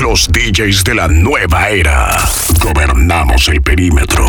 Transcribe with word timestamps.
Los 0.00 0.28
DJs 0.28 0.84
de 0.84 0.94
la 0.94 1.08
nueva 1.08 1.68
era. 1.68 2.16
Gobernamos 2.60 3.48
el 3.48 3.60
perímetro. 3.62 4.24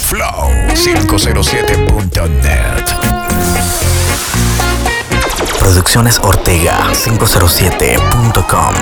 Flow 0.00 0.48
507.net. 0.74 2.84
Producciones 5.58 6.18
Ortega 6.22 6.78
507.com. 6.92 8.74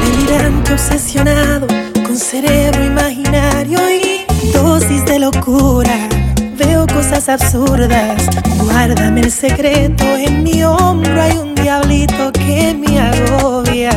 Delirante 0.00 0.72
obsesionado 0.74 1.66
con 2.06 2.16
cerebro 2.16 2.84
imaginario 2.84 3.78
y 3.90 4.24
dosis 4.52 5.04
de 5.06 5.18
locura. 5.18 5.99
Cosas 7.20 7.42
absurdas. 7.42 8.30
Guárdame 8.64 9.20
el 9.20 9.30
secreto. 9.30 10.04
En 10.16 10.42
mi 10.42 10.64
hombro 10.64 11.20
hay 11.20 11.36
un 11.36 11.54
diablito 11.54 12.32
que 12.32 12.74
me 12.74 12.98
agobia. 12.98 13.90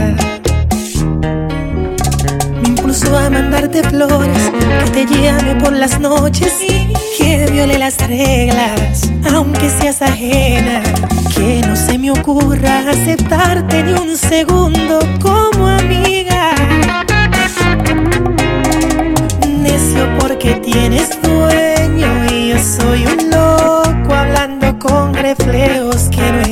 Me 2.61 2.67
impulsó 2.67 3.17
a 3.17 3.29
mandarte 3.29 3.81
flores, 3.83 4.51
que 4.83 5.05
te 5.05 5.05
llame 5.05 5.55
por 5.55 5.71
las 5.71 6.01
noches 6.01 6.53
y 6.61 6.91
que 7.17 7.49
viole 7.49 7.77
las 7.77 7.95
reglas, 8.05 9.09
aunque 9.33 9.69
seas 9.69 10.01
ajena. 10.01 10.83
Que 11.33 11.61
no 11.65 11.77
se 11.77 11.97
me 11.97 12.11
ocurra 12.11 12.79
aceptarte 12.89 13.83
ni 13.83 13.93
un 13.93 14.17
segundo 14.17 14.99
como 15.21 15.69
amiga. 15.69 16.55
Necio 19.47 20.09
porque 20.19 20.55
tienes 20.55 21.21
dueño 21.21 21.62
soy 22.83 23.05
un 23.05 23.29
loco 23.29 24.13
hablando 24.13 24.77
con 24.77 25.13
reflejos 25.13 26.09
que 26.09 26.31
no 26.33 26.42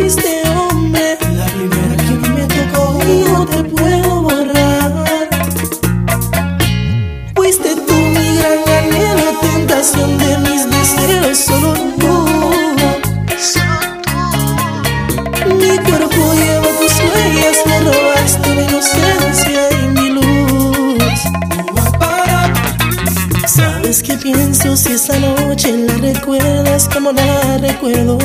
hiciste 0.00 0.42
hombre, 0.48 1.18
la 1.34 1.46
primera 1.46 1.96
que 1.96 2.10
me 2.30 2.46
tocó. 2.46 2.98
Y 3.04 3.30
no 3.30 3.46
te 3.46 3.64
puedo 3.64 4.22
borrar. 4.22 5.28
Fuiste 7.34 7.74
tú 7.74 7.94
mi 7.94 8.36
gran 8.38 8.58
anhelo, 8.78 9.38
tentación 9.40 10.18
de 10.18 10.38
mis 10.38 10.70
deseos, 10.70 11.38
solo 11.38 11.74
tú. 11.98 12.14
Mi 15.60 15.78
cuerpo 15.78 16.34
lleva 16.34 16.68
tus 16.80 16.94
huellas, 17.00 17.56
me 17.66 17.80
robaste 17.80 18.48
mi 18.54 18.62
inocencia 18.62 19.60
y 19.72 19.88
mi 19.88 20.10
luz. 20.10 21.18
¿Sabes 23.46 24.02
qué 24.02 24.16
pienso 24.16 24.76
si 24.76 24.92
esa 24.92 25.18
noche 25.18 25.76
la 25.76 25.94
recuerdas 25.94 26.88
como 26.92 27.12
la 27.12 27.58
recuerdo 27.58 28.17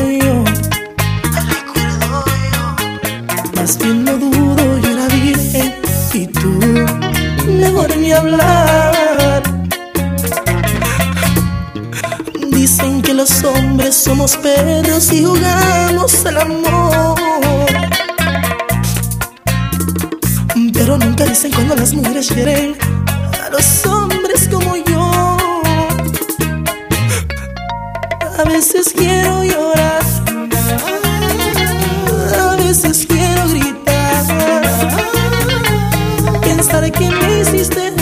Pensar 36.84 37.00
que 37.00 37.10
me 37.10 37.40
hiciste 37.40 37.93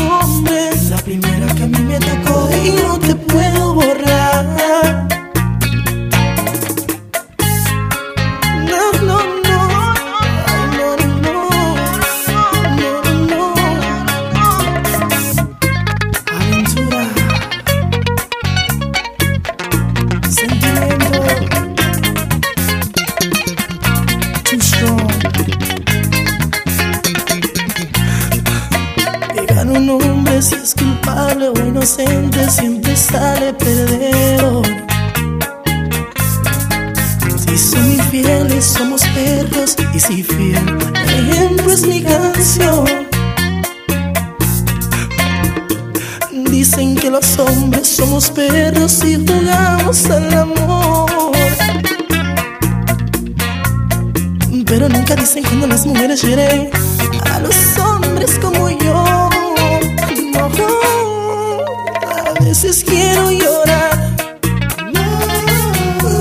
veces 62.52 62.84
quiero 62.84 63.32
llorar, 63.32 64.14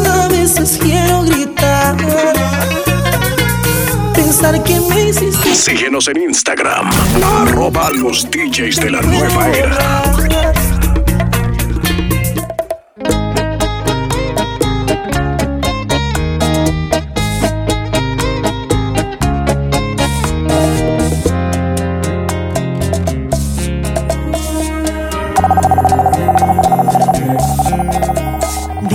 a 0.07 0.29
veces 0.29 0.79
quiero 0.81 1.25
gritar. 1.25 1.97
Pensar 4.15 4.63
que 4.63 4.79
me 4.79 5.09
hiciste 5.09 5.53
Síguenos 5.57 6.07
en 6.07 6.23
Instagram. 6.23 6.89
Arroba 7.43 7.91
los 7.91 8.31
DJs 8.31 8.77
de 8.77 8.91
la 8.93 9.03
nueva 9.03 9.49
era. 9.49 10.40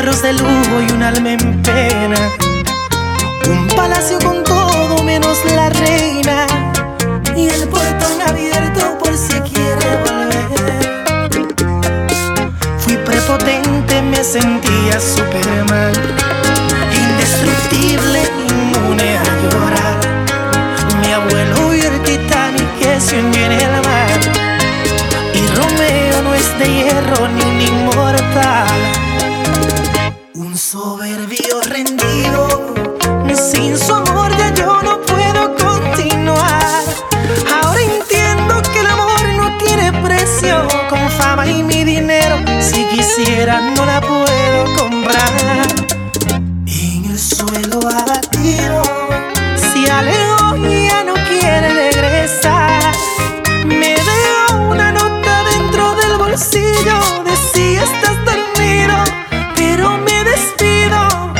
Carros 0.00 0.22
de 0.22 0.32
lujo 0.32 0.80
y 0.88 0.92
un 0.92 1.02
alma 1.02 1.32
en 1.32 1.62
pena. 1.62 2.30
Un 3.50 3.68
palacio 3.76 4.18
con 4.20 4.42
todo 4.44 5.04
menos 5.04 5.36
la 5.44 5.68
reina. 5.68 6.46
Y 7.36 7.48
el 7.48 7.68
portón 7.68 8.16
abierto 8.26 8.96
por 8.98 9.14
si 9.14 9.38
quiere 9.40 9.88
volver. 10.06 11.28
Fui 12.78 12.96
prepotente, 12.96 14.00
me 14.00 14.24
sentía 14.24 14.98
Superman. 14.98 15.92
Indestructible, 17.04 18.22
inmune 18.48 19.09
no 43.58 43.84
la 43.84 44.00
puedo 44.00 44.76
comprar. 44.76 45.66
En 46.66 47.04
el 47.10 47.18
suelo 47.18 47.80
abatido, 47.80 48.82
si 49.56 49.80
y 49.80 50.86
ya 50.86 51.04
no 51.04 51.14
quiere 51.28 51.74
regresar. 51.74 52.94
Me 53.66 53.94
dejo 53.94 54.68
una 54.70 54.92
nota 54.92 55.44
dentro 55.52 55.94
del 55.96 56.16
bolsillo 56.18 57.24
de 57.24 57.36
si 57.52 57.76
estás 57.76 58.16
dormido, 58.24 58.96
pero 59.56 59.98
me 59.98 60.24
despido. 60.24 61.32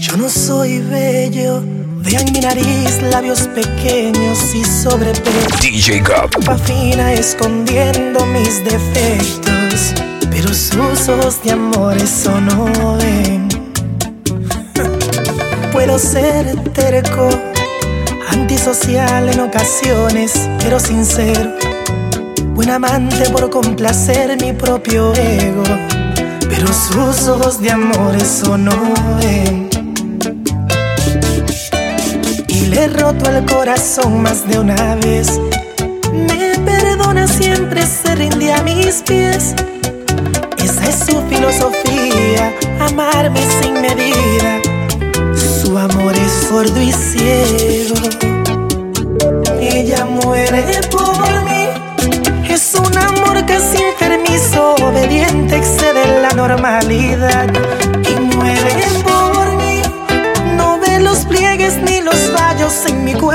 Yo 0.00 0.16
no 0.16 0.28
soy 0.28 0.78
bello, 0.78 1.62
vean 1.98 2.26
mi 2.32 2.40
nariz, 2.40 3.02
labios 3.02 3.48
pequeños 3.48 4.54
y 4.54 4.64
sobrepeso. 4.64 5.51
Ropa 6.00 6.56
fina 6.56 7.12
escondiendo 7.12 8.24
mis 8.24 8.64
defectos, 8.64 9.92
pero 10.30 10.48
sus 10.54 11.06
ojos 11.06 11.42
de 11.44 11.52
amor 11.52 11.98
eso 11.98 12.40
no 12.40 12.96
ven. 12.96 13.48
Puedo 15.72 15.98
ser 15.98 16.56
terco, 16.72 17.28
antisocial 18.30 19.28
en 19.28 19.40
ocasiones, 19.40 20.48
pero 20.60 20.80
sincero. 20.80 21.52
Buen 22.54 22.70
amante 22.70 23.28
por 23.28 23.50
complacer 23.50 24.40
mi 24.40 24.54
propio 24.54 25.12
ego, 25.14 25.64
pero 26.48 26.68
sus 26.68 27.28
ojos 27.28 27.60
de 27.60 27.70
amor 27.70 28.16
eso 28.16 28.56
no 28.56 28.94
ven. 29.20 29.68
Le 32.70 32.84
he 32.84 32.88
roto 32.88 33.28
el 33.28 33.44
corazón 33.44 34.22
más 34.22 34.48
de 34.48 34.58
una 34.58 34.94
vez. 34.94 35.38
Siempre, 37.26 37.82
se 37.86 38.14
rinde 38.14 38.52
a 38.52 38.62
mis 38.62 39.02
pies. 39.02 39.54
Esa 40.58 40.88
es 40.88 40.98
su 41.06 41.20
filosofía, 41.28 42.52
amarme 42.80 43.40
sin 43.60 43.74
medida. 43.80 44.60
Su 45.34 45.78
amor 45.78 46.14
es 46.14 46.32
sordo 46.48 46.80
y 46.80 46.92
ciego. 46.92 47.94
Ella 49.60 50.04
muere 50.04 50.80
por 50.90 51.44
mí. 51.44 51.68
Es 52.48 52.74
un 52.74 52.96
amor 52.98 53.44
casi 53.46 53.82
enfermizo, 53.82 54.74
obediente, 54.74 55.56
excede 55.56 56.20
la 56.22 56.30
normalidad. 56.30 57.46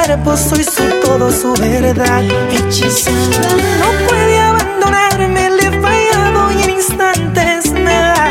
Cuerpo, 0.07 0.37
soy 0.37 0.63
su 0.63 0.83
todo, 1.01 1.31
su 1.31 1.53
verdad. 1.53 2.23
Hechizada, 2.51 3.49
no 3.79 4.07
puede 4.07 4.39
abandonarme, 4.39 5.49
le 5.49 5.67
he 5.67 5.81
fallado 5.81 6.51
y 6.51 6.63
en 6.63 6.69
instantes 6.69 7.71
me 7.71 7.93
da 7.93 8.29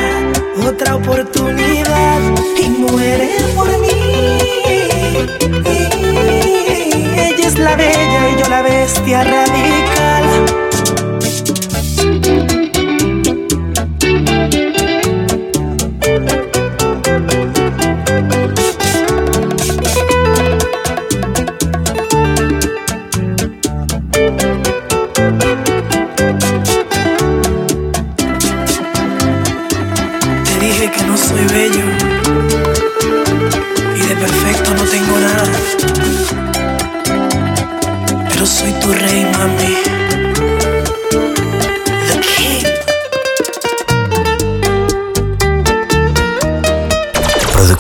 otra 0.67 0.97
oportunidad 0.97 2.21
y 2.59 2.69
muere 2.71 3.31
por 3.55 3.69
mí. 3.79 4.39
Ella 7.17 7.47
es 7.47 7.59
la 7.59 7.77
bella 7.77 8.31
y 8.31 8.41
yo 8.41 8.49
la 8.49 8.63
bestia 8.63 9.25
radical. 9.25 10.66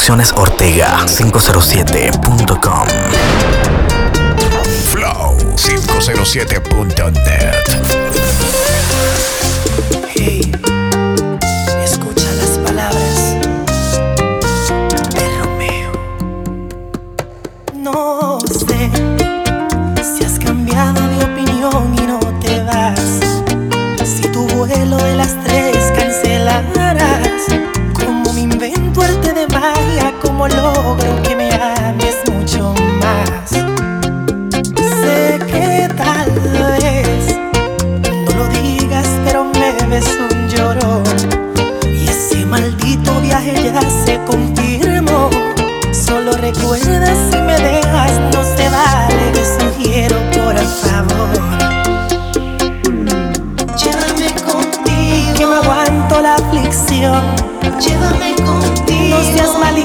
Producciones 0.06 0.32
Ortega 0.36 1.04
507.com. 1.04 2.86
Flow 4.84 5.36
507.net. 5.56 7.95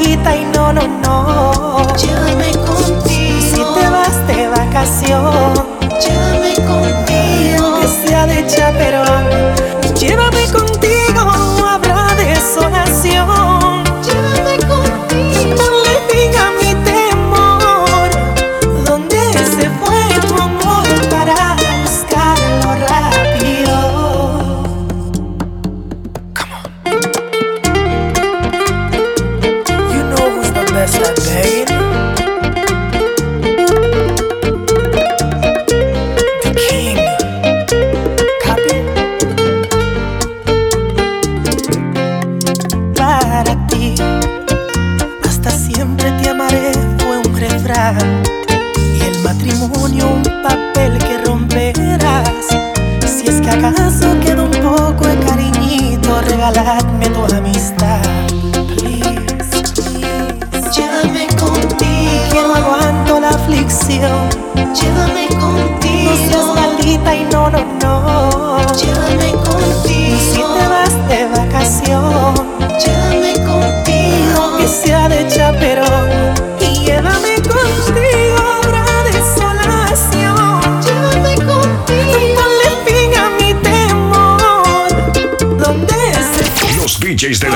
solita 0.01 0.35
y 0.35 0.45
no, 0.45 0.73
no, 0.73 0.87
no. 0.87 1.87
Llévame 1.95 2.51
contigo. 2.65 3.41
Si 3.41 3.79
te 3.79 3.89
vas 3.89 4.27
de 4.27 4.47
vacación. 4.47 5.53
Llévame 6.01 6.30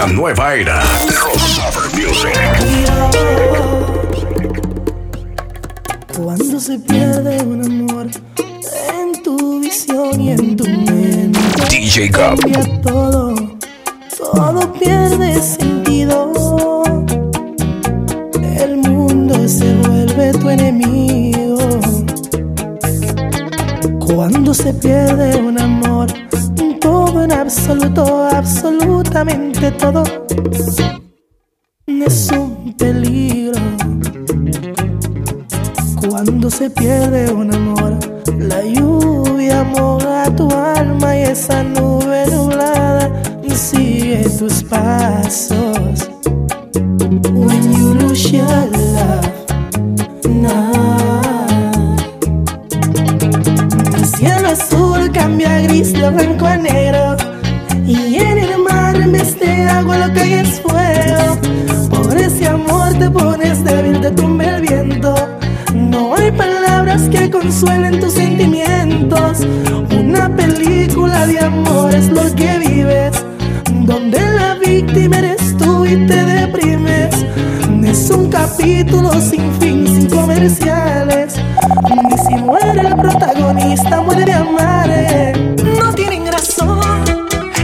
nueva 0.08 0.56
era. 0.56 0.84
Crossover 1.08 1.92
Music. 1.94 2.34
Cuando 6.16 6.60
se 6.60 6.80
pierde 6.80 7.42
un 7.44 7.64
amor 7.64 8.08
en 8.38 9.24
tu 9.24 9.60
visión 9.60 10.22
y 10.22 10.32
en 10.32 10.56
tu 10.56 10.66
mente. 10.66 11.40
DJ 11.70 12.12
Cup. 12.12 12.82
todo 12.84 13.35
Consuelen 67.46 68.00
tus 68.00 68.14
sentimientos. 68.14 69.42
Una 69.92 70.36
película 70.36 71.28
de 71.28 71.38
amor 71.38 71.94
es 71.94 72.10
lo 72.10 72.24
que 72.34 72.58
vives, 72.58 73.24
donde 73.86 74.20
la 74.20 74.56
víctima 74.56 75.20
eres 75.20 75.56
tú 75.56 75.86
y 75.86 76.08
te 76.08 76.26
deprimes. 76.26 77.24
Es 77.86 78.10
un 78.10 78.32
capítulo 78.32 79.12
sin 79.22 79.54
fin, 79.60 79.86
sin 79.86 80.10
comerciales. 80.10 81.36
Ni 81.88 82.18
si 82.18 82.34
muere 82.42 82.82
el 82.82 82.96
protagonista, 82.96 84.02
muere 84.02 84.26
de 84.26 84.34
amar. 84.34 84.90
No 85.78 85.94
tienen 85.94 86.26
razón, 86.26 86.82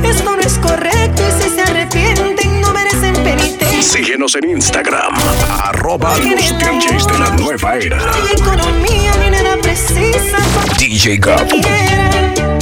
esto 0.03 0.35
no 0.35 0.41
es 0.43 0.59
correcto 0.59 1.23
y 1.27 1.41
si 1.41 1.49
se 1.55 1.61
arrepienten 1.63 2.61
no 2.61 2.71
merecen 2.71 3.15
penitencia. 3.15 3.81
Síguenos 3.81 4.35
en 4.35 4.47
Instagram, 4.51 5.15
arroba 5.63 6.15
los 6.19 6.53
DJs 6.59 7.07
de 7.07 7.17
la 7.17 7.29
nueva 7.31 7.77
era. 7.77 7.97
Ni 7.97 8.39
economía, 8.39 9.11
ni 9.19 9.40
DJ 10.77 11.17
Gabo. 11.17 12.60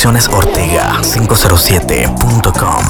Producciones 0.00 0.28
Ortega 0.28 1.00
507.com. 1.02 2.84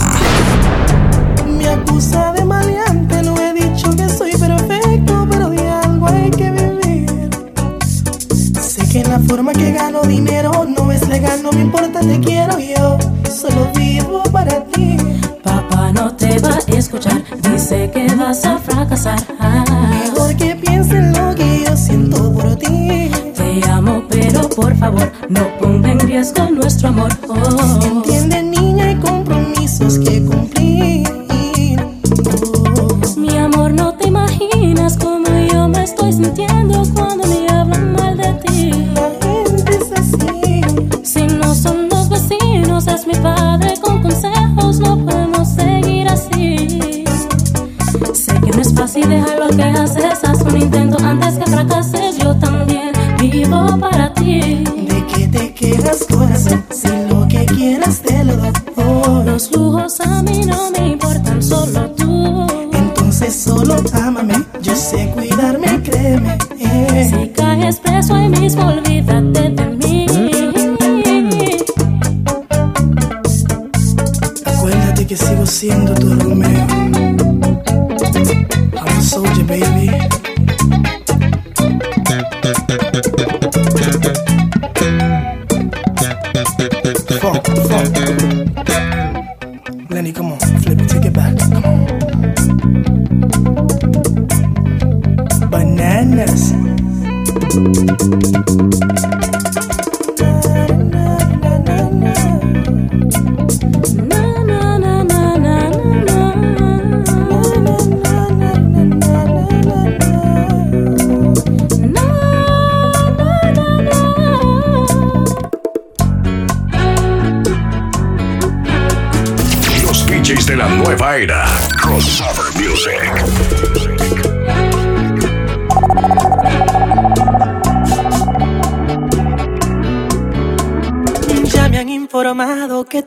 Me 1.57 1.67
acusa 1.67 2.33
de 2.35 2.45
maleante, 2.45 3.23
no 3.23 3.35
he 3.39 3.55
dicho 3.55 3.91
que 3.97 4.07
soy 4.11 4.33
perfecto, 4.33 5.27
pero 5.31 5.49
de 5.49 5.71
algo 5.71 6.07
hay 6.07 6.31
que 6.31 6.51
vivir. 6.51 7.31
Sé 8.61 8.87
que 8.91 9.05
la 9.05 9.19
forma 9.21 9.55
que 9.55 9.73
gano 9.73 10.03
dinero 10.03 10.67
no 10.69 10.93
es 10.93 11.09
legal, 11.09 11.43
no 11.43 11.51
me 11.51 11.63
importa, 11.63 12.01
te 12.01 12.21
quiero. 12.21 12.38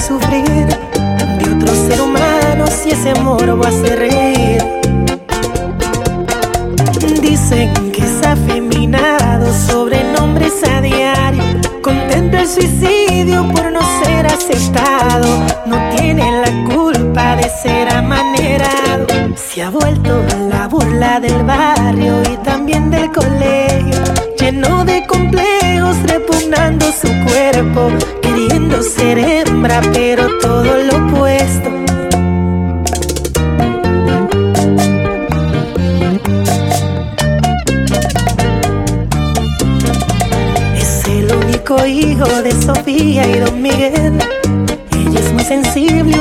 sufrir 0.00 0.66
de 0.66 1.50
otro 1.54 1.74
ser 1.74 2.00
humano 2.00 2.66
si 2.66 2.90
ese 2.90 3.10
amor 3.10 3.60
va 3.60 3.68
a 3.68 3.72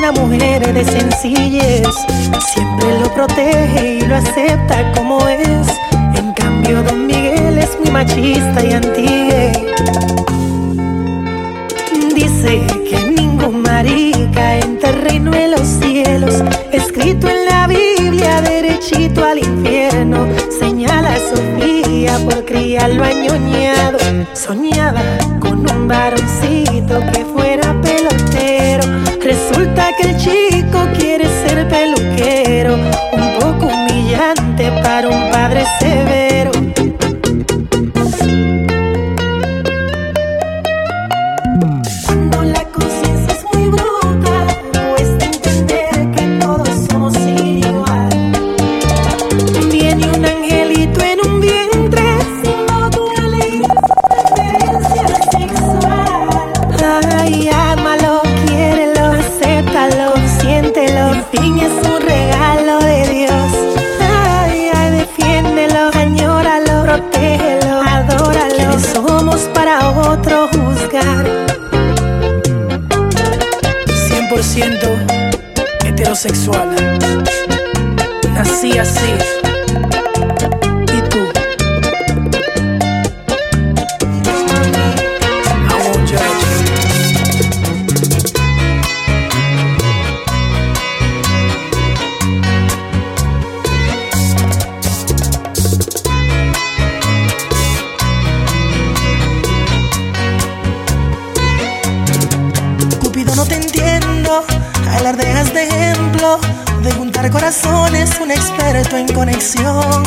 una 0.10 0.22
mujer 0.22 0.74
de 0.74 0.86
sencillez. 0.86 1.88
Siempre 2.54 3.00
lo 3.00 3.13
protege 3.13 3.96
y 3.96 4.02
lo 4.02 4.15
acepta 4.15 4.91
como 4.93 5.20
es. 5.28 5.67
En 6.15 6.34
cambio, 6.34 6.82
Don 6.84 7.06
Miguel 7.08 7.58
es 7.58 7.78
muy 7.80 7.91
machista 7.91 8.63
y 8.63 8.74
antigue. 8.74 9.52
Dice 12.15 12.62
que 12.89 13.12
ningún 13.12 13.62
marica 13.62 14.58
en 14.60 14.80
terreno 14.80 15.34
en 15.34 15.52
los 15.52 15.67
cielos, 15.67 16.43
escrito 16.72 17.28
en 17.28 17.46
la 17.46 17.67
Biblia, 17.67 18.41
derechito 18.41 19.26
al 19.26 19.39
infierno, 19.39 20.28
señala 20.58 21.15
a 21.15 21.20
Sofía 21.20 22.17
por 22.20 22.46
criarlo 22.46 23.04
añoñado. 23.04 23.98
Soñaba 24.34 25.02
con 25.39 25.70
un 25.70 25.88
varoncito 25.88 27.00
que 27.12 27.26
fuera 27.26 27.74
que 29.77 30.09
el 30.09 30.17
chico 30.17 30.85
quiere 30.97 31.25
ser 31.25 31.67
peluquero. 31.67 32.75
Un 33.13 33.39
poco 33.39 33.67
humillante 33.67 34.69
para 34.83 35.07
un 35.07 35.31
padre 35.31 35.63
severo. 35.79 36.16
Heterosexual. 76.17 76.67
Nací 78.34 78.80
así. 78.80 79.37
Un 108.27 108.31
experto 108.31 108.97
en 108.97 109.07
conexión. 109.13 110.03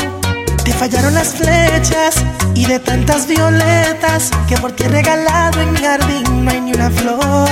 Te 0.63 0.71
fallaron 0.73 1.15
las 1.15 1.29
flechas 1.29 2.13
y 2.53 2.65
de 2.65 2.77
tantas 2.77 3.25
violetas 3.25 4.29
que 4.47 4.57
por 4.57 4.71
ti 4.73 4.83
he 4.83 4.89
regalado 4.89 5.59
en 5.59 5.73
mi 5.73 5.79
jardín 5.79 6.45
no 6.45 6.51
hay 6.51 6.61
ni 6.61 6.73
una 6.73 6.91
flor. 6.91 7.49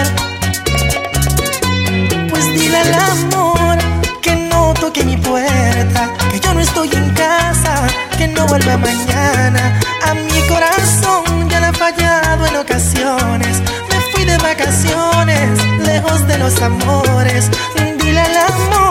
Pues 2.29 2.45
dile 2.53 2.77
al 2.77 2.93
amor 2.93 3.77
que 4.21 4.36
no 4.36 4.75
toque 4.75 5.03
mi 5.03 5.17
puerta, 5.17 6.13
que 6.32 6.39
yo 6.39 6.53
no 6.53 6.60
estoy 6.60 6.89
en 6.93 7.10
casa, 7.15 7.73
que 8.17 8.27
no 8.27 8.45
vuelva 8.45 8.77
mañana. 8.77 9.79
A 10.05 10.13
mi 10.13 10.39
corazón 10.47 11.49
ya 11.49 11.62
le 11.62 11.65
ha 11.65 11.73
fallado 11.73 12.45
en 12.45 12.55
ocasiones. 12.58 13.55
Me 13.89 13.99
fui 14.12 14.23
de 14.23 14.38
vacaciones, 14.38 15.49
lejos 15.84 16.27
de 16.27 16.38
los 16.38 16.62
amores. 16.62 17.49
Dile 17.97 18.21
al 18.21 18.38
amor 18.38 18.88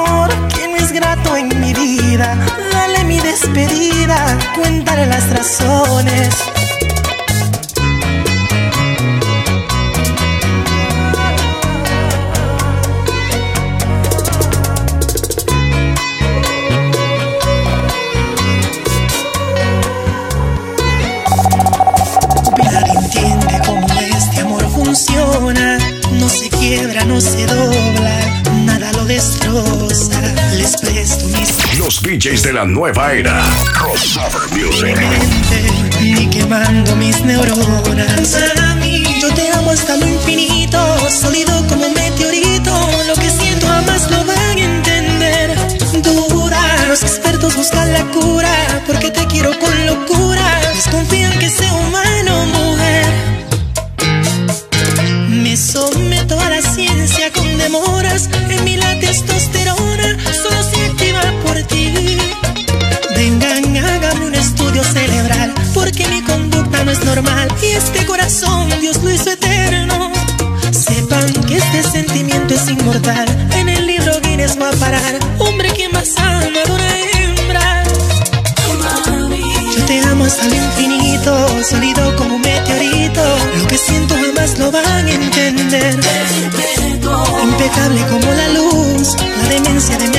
que 0.99 1.05
no 1.05 1.13
es 1.13 1.17
grato 1.17 1.37
en 1.37 1.61
mi 1.61 1.73
vida. 1.73 2.37
Dale 2.73 3.05
mi 3.05 3.21
despedida, 3.21 4.39
cuéntale 4.55 5.07
las 5.07 5.29
razones. 5.31 6.58
DJs 32.19 32.43
de 32.43 32.53
la 32.53 32.65
nueva 32.65 33.13
era. 33.13 33.41
Crossover 33.79 34.51
Music. 34.51 34.97
ni 36.01 36.29
quemando 36.29 36.97
mis 36.97 37.21
neuronas. 37.25 38.37
Yo 39.21 39.33
te 39.35 39.49
amo 39.53 39.71
hasta 39.71 39.97
lo 39.97 40.07
infinito, 40.09 40.79
sólido 41.11 41.65
como 41.69 41.87
un 41.87 41.95
meteorito. 41.95 42.73
Lo 43.07 43.15
que 43.15 43.31
siento 43.31 43.69
jamás 43.69 44.11
lo 44.11 44.25
van 44.25 44.37
a 44.37 44.61
entender. 44.61 45.55
Dura, 46.03 46.87
los 46.89 47.03
expertos 47.03 47.55
buscan 47.55 47.93
la 47.93 48.05
cura, 48.07 48.51
infinito, 81.29 81.65
sólido 81.65 82.17
como 82.17 82.37
un 82.37 82.41
meteorito. 82.41 83.23
Lo 83.59 83.67
que 83.67 83.79
siento 83.79 84.15
jamás 84.15 84.59
lo 84.59 84.71
van 84.71 85.07
a 85.07 85.11
entender. 85.11 85.99
Impecable 87.43 88.01
como 88.11 88.33
la 88.33 88.49
luz, 88.49 89.17
la 89.43 89.49
demencia 89.49 89.99
de 89.99 90.09
mi 90.09 90.18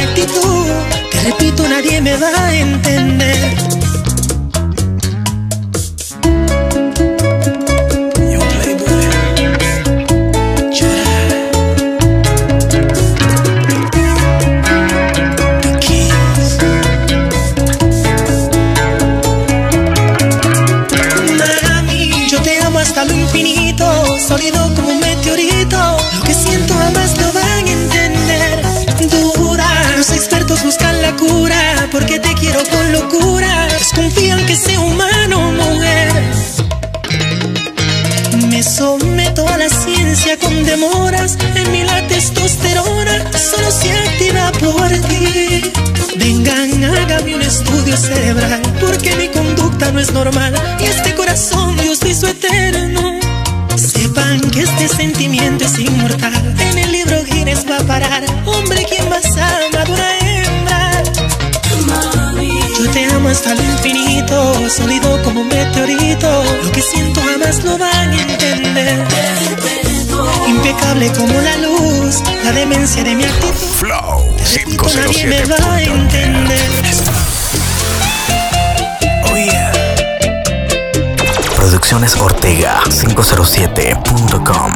que 34.50 34.56
sea 34.56 34.80
humano, 34.80 35.52
mujer. 35.52 36.12
Me 38.50 38.64
someto 38.64 39.48
a 39.48 39.58
la 39.58 39.70
ciencia 39.70 40.40
con 40.40 40.66
demoras. 40.66 41.38
En 41.54 41.72
mí 41.72 41.84
la 41.84 42.08
testosterona 42.08 43.32
solo 43.38 43.70
se 43.70 43.92
activa 43.92 44.52
por 44.54 44.90
ti. 45.08 45.62
Vengan, 46.16 46.84
hágame 46.84 47.36
un 47.36 47.44
estudio 47.44 47.96
cerebral, 47.96 48.62
porque 48.82 49.16
mi 49.18 49.28
conducta 49.28 49.92
no 49.92 50.00
es 50.00 50.12
normal. 50.14 50.56
Y 50.80 50.86
este 50.86 51.14
corazón 51.14 51.78
Dios 51.78 52.00
hizo 52.04 52.28
eterno. 52.28 53.20
Sepan 53.76 54.42
que 54.50 54.62
este 54.64 54.88
sentimiento 54.88 55.66
es 55.66 55.78
inmortal. 55.78 56.56
En 56.60 56.78
el 56.80 56.89
lo 67.64 67.78
van 67.78 68.12
a 68.12 68.22
entender. 68.22 69.06
Impecable 70.48 71.12
como 71.14 71.40
la 71.42 71.58
luz, 71.58 72.22
la 72.44 72.52
demencia 72.52 73.04
de 73.04 73.16
mi 73.16 73.24
actitud. 73.24 73.54
Flow 73.54 74.36
Repito, 74.54 74.84
nadie 74.96 75.26
me 75.28 75.46
va 75.46 75.56
a 75.56 75.80
507.net. 75.80 75.88
entender. 75.88 76.70
Oh 79.32 79.36
yeah. 79.38 79.72
Producciones 81.56 82.16
Ortega 82.18 82.82
507.com. 82.90 84.74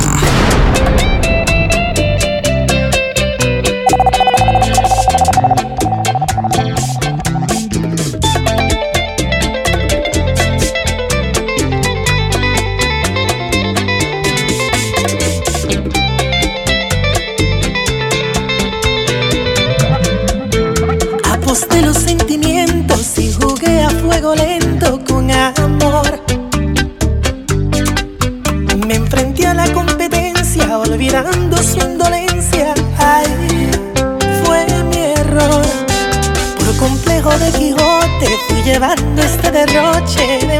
llevando 38.73 39.21
este 39.21 39.51
derroche 39.51 40.39
de 40.47 40.59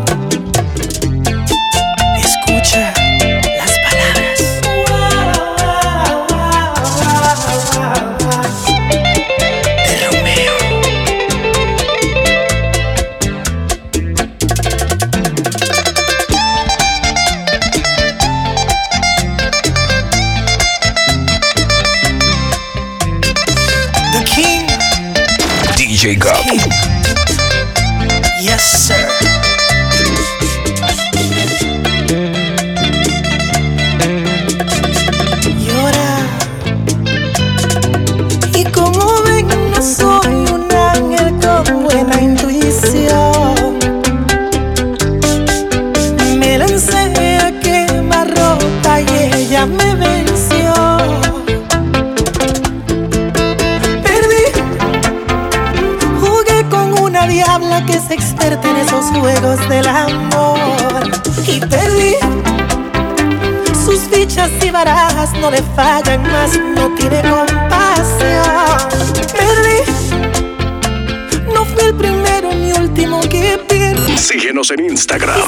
Síguenos 74.41 74.71
en 74.71 74.85
Instagram, 74.89 75.39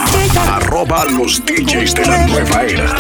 arroba 0.52 1.04
los 1.06 1.44
DJs 1.44 1.96
de 1.96 2.06
la 2.06 2.28
nueva 2.28 2.64
era. 2.64 2.96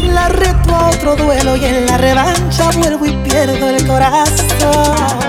La 0.00 0.28
reto 0.28 0.72
a 0.72 0.90
otro 0.90 1.16
duelo 1.16 1.56
y 1.56 1.64
en 1.64 1.84
la 1.84 1.98
revancha 1.98 2.70
vuelvo 2.70 3.06
y 3.06 3.10
pierdo 3.28 3.70
el 3.70 3.84
corazón. 3.84 5.21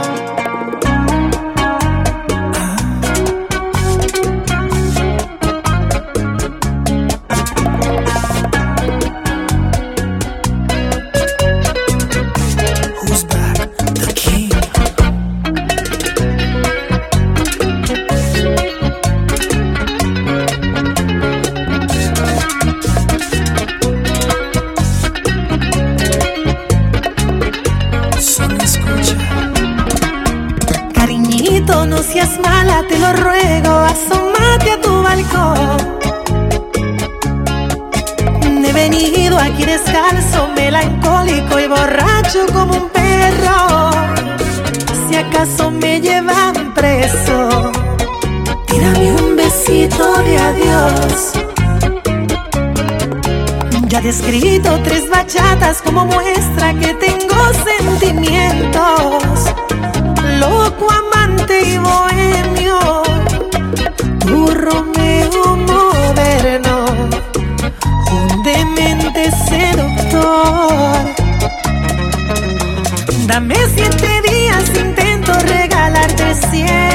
escribito 54.24 54.80
tres 54.84 55.10
bachatas 55.10 55.82
como 55.82 56.06
muestra 56.06 56.74
que 56.76 56.94
tengo 56.94 57.36
sentimientos. 57.78 59.54
Loco, 60.40 60.88
amante 60.90 61.62
y 61.62 61.78
bohemio, 61.78 63.04
tu 64.20 64.48
Romeo 64.48 65.58
moderno, 65.58 66.86
un 68.12 68.44
demente 68.44 69.30
seductor. 69.50 70.94
Dame 73.28 73.56
siete 73.76 74.22
días, 74.30 74.70
intento 74.80 75.34
regalarte 75.34 76.36
cien. 76.50 76.93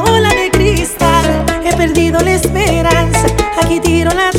bola 0.00 0.30
de 0.30 0.50
cristal, 0.50 1.44
he 1.64 1.74
perdido 1.74 2.20
la 2.20 2.32
esperanza, 2.32 3.26
aquí 3.62 3.80
tiro 3.80 4.12
la 4.14 4.31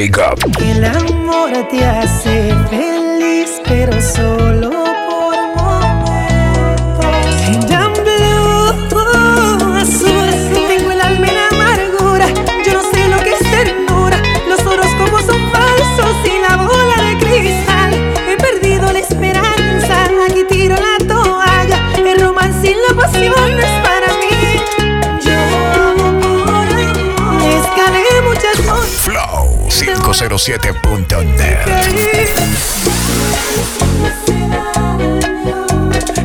El 0.00 0.82
amor 0.82 1.50
te 1.70 1.84
hace 1.84 2.54
feliz, 2.70 3.60
pero 3.68 3.92
solo 4.00 4.70
por 4.70 5.36
momentos. 5.56 7.04
En 7.46 7.92
blue, 7.92 9.76
azul, 9.76 10.30
tengo 10.68 10.90
el 10.92 11.00
alma 11.02 11.26
en 11.26 11.36
amargura. 11.52 12.28
Yo 12.64 12.72
no 12.72 12.82
sé 12.90 13.08
lo 13.10 13.18
que 13.18 13.32
es 13.32 13.40
ternura. 13.40 14.22
Los 14.48 14.60
horóscopos 14.60 15.22
son 15.26 15.52
falsos 15.52 16.16
y 16.24 16.38
la 16.48 16.56
bola 16.56 16.96
de 17.04 17.18
cristal. 17.18 17.92
He 18.26 18.38
perdido 18.38 18.90
la 18.90 19.00
esperanza. 19.00 20.04
Aquí 20.30 20.44
tiro 20.48 20.76
la 20.76 20.96
toalla. 21.06 21.78
El 21.98 22.20
romance 22.22 22.70
y 22.70 22.74
la 22.74 22.94
pasión. 22.96 23.19
507.net. 30.12 31.66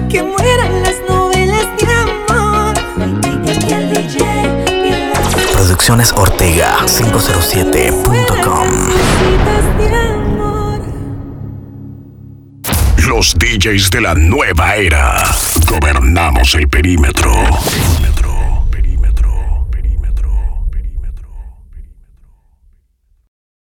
Que 0.10 0.24
mueran 0.24 0.82
las 0.82 0.96
novelas 1.08 1.68
de 1.78 1.86
amor. 1.94 2.74
Producciones 5.54 6.12
Ortega 6.14 6.78
507.com. 6.88 8.70
Los 13.08 13.36
DJs 13.36 13.92
de 13.92 14.02
la 14.02 14.16
nueva 14.16 14.76
era. 14.76 15.24
Gobernamos 15.68 16.56
el 16.56 16.68
perímetro. 16.68 17.32